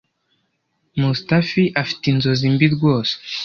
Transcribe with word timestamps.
mustaffi 0.99 1.63
afite 1.81 2.03
inzozi 2.11 2.45
mbi 2.53 2.67
rwose 2.75 3.13